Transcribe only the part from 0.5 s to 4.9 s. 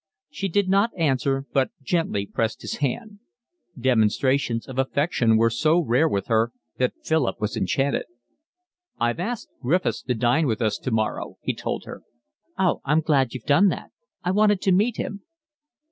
not answer, but gently pressed his hand. Demonstrations of